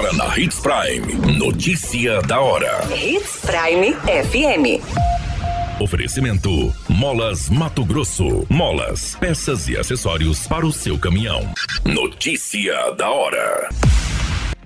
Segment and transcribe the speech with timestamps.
[0.00, 1.36] Agora na Hits Prime.
[1.36, 2.80] Notícia da hora.
[2.90, 4.82] Hits Prime FM.
[5.78, 8.46] Oferecimento: Molas Mato Grosso.
[8.48, 11.52] Molas, peças e acessórios para o seu caminhão.
[11.84, 13.68] Notícia da hora.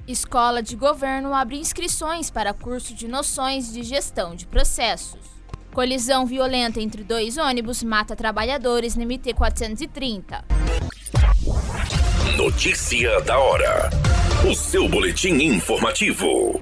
[0.06, 5.18] Escola de Governo abre inscrições para curso de noções de gestão de processos.
[5.72, 10.44] Colisão violenta entre dois ônibus mata trabalhadores no MT 430.
[12.36, 14.13] Notícia da hora.
[14.46, 16.61] O seu boletim informativo.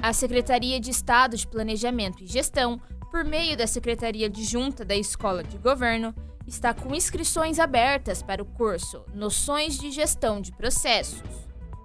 [0.00, 2.80] A Secretaria de Estado de Planejamento e Gestão,
[3.10, 6.14] por meio da Secretaria de Junta da Escola de Governo,
[6.46, 11.20] está com inscrições abertas para o curso Noções de Gestão de Processos.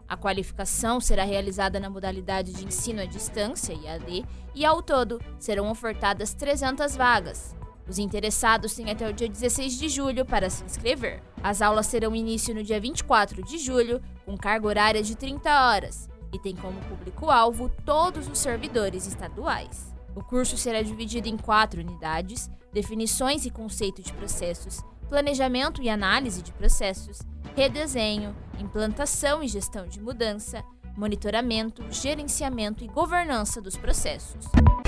[0.07, 4.23] A qualificação será realizada na modalidade de ensino à distância, IAD,
[4.53, 7.56] e ao todo serão ofertadas 300 vagas.
[7.87, 11.21] Os interessados têm até o dia 16 de julho para se inscrever.
[11.41, 16.09] As aulas terão início no dia 24 de julho, com carga horária de 30 horas,
[16.33, 19.93] e tem como público-alvo todos os servidores estaduais.
[20.13, 26.41] O curso será dividido em quatro unidades: definições e conceito de processos, planejamento e análise
[26.41, 27.19] de processos,
[27.55, 30.63] redesenho, implantação e gestão de mudança,
[30.97, 34.45] monitoramento, gerenciamento e governança dos processos.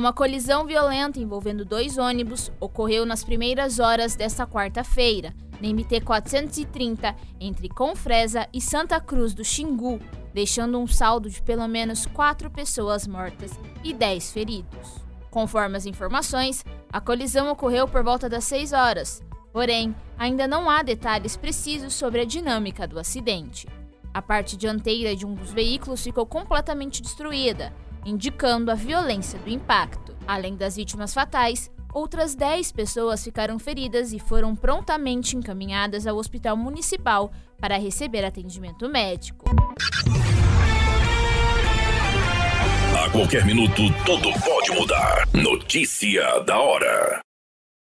[0.00, 7.14] Uma colisão violenta envolvendo dois ônibus ocorreu nas primeiras horas desta quarta-feira, na MT 430,
[7.38, 10.00] entre Confresa e Santa Cruz do Xingu,
[10.32, 13.50] deixando um saldo de pelo menos quatro pessoas mortas
[13.84, 15.04] e dez feridos.
[15.30, 19.22] Conforme as informações, a colisão ocorreu por volta das 6 horas,
[19.52, 23.68] porém, ainda não há detalhes precisos sobre a dinâmica do acidente.
[24.14, 27.70] A parte dianteira de um dos veículos ficou completamente destruída
[28.04, 30.16] indicando a violência do impacto.
[30.26, 36.56] Além das vítimas fatais, outras 10 pessoas ficaram feridas e foram prontamente encaminhadas ao hospital
[36.56, 39.44] municipal para receber atendimento médico.
[42.98, 45.28] A qualquer minuto, tudo pode mudar.
[45.32, 47.29] Notícia da hora.